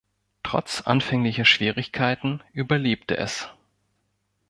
[0.41, 3.49] Trotz anfänglicher Schwierigkeiten überlebte es.